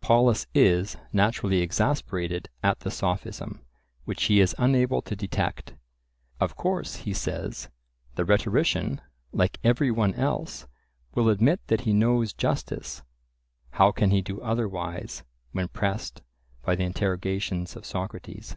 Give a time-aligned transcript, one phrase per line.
[0.00, 3.62] Polus is naturally exasperated at the sophism,
[4.04, 5.74] which he is unable to detect;
[6.38, 7.68] of course, he says,
[8.14, 9.00] the rhetorician,
[9.32, 10.68] like every one else,
[11.16, 13.02] will admit that he knows justice
[13.72, 16.22] (how can he do otherwise when pressed
[16.62, 18.56] by the interrogations of Socrates?)